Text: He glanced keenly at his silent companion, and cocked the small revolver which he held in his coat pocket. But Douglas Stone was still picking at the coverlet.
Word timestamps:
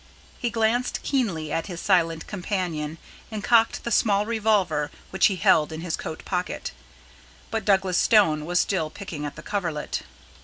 He 0.39 0.49
glanced 0.49 1.03
keenly 1.03 1.51
at 1.51 1.67
his 1.67 1.79
silent 1.79 2.25
companion, 2.25 2.97
and 3.29 3.43
cocked 3.43 3.83
the 3.83 3.91
small 3.91 4.25
revolver 4.25 4.89
which 5.11 5.27
he 5.27 5.35
held 5.35 5.71
in 5.71 5.81
his 5.81 5.95
coat 5.95 6.25
pocket. 6.25 6.71
But 7.51 7.65
Douglas 7.65 7.99
Stone 7.99 8.47
was 8.47 8.59
still 8.59 8.89
picking 8.89 9.27
at 9.27 9.35
the 9.35 9.43
coverlet. 9.43 10.01